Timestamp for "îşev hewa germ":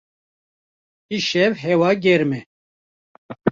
1.15-2.31